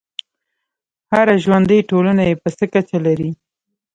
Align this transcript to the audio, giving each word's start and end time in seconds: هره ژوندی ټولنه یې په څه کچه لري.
هره 1.13 1.35
ژوندی 1.43 1.87
ټولنه 1.89 2.21
یې 2.29 2.35
په 2.41 2.49
څه 2.57 2.65
کچه 2.73 2.97
لري. 3.05 3.31